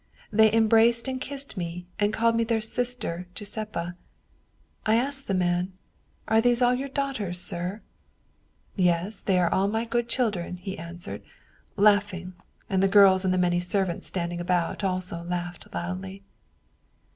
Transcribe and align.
They 0.31 0.49
em 0.49 0.67
braced 0.67 1.07
and 1.07 1.21
kissed 1.21 1.55
me, 1.57 1.85
and 1.99 2.11
called 2.11 2.35
me 2.35 2.43
their 2.43 2.59
sister 2.59 3.27
Giuseppa. 3.35 3.95
I 4.83 4.95
asked 4.95 5.27
the 5.27 5.35
man,' 5.35 5.73
Are 6.27 6.41
these 6.41 6.59
all 6.59 6.73
your 6.73 6.89
daughters, 6.89 7.39
sir?'' 7.39 7.81
Yes, 8.75 9.19
they 9.19 9.37
are 9.37 9.53
all 9.53 9.67
my 9.67 9.85
good 9.85 10.09
children/ 10.09 10.57
he 10.57 10.75
answered, 10.75 11.21
laughing, 11.75 12.33
and 12.67 12.81
the 12.81 12.87
girls 12.87 13.23
and 13.23 13.31
the 13.31 13.37
many 13.37 13.59
servants 13.59 14.07
standing 14.07 14.41
about 14.41 14.83
also 14.83 15.21
laughed 15.23 15.71
loudly. 15.71 16.23